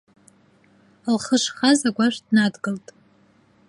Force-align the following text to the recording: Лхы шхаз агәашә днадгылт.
Лхы 1.15 1.37
шхаз 1.43 1.79
агәашә 1.87 2.19
днадгылт. 2.25 2.85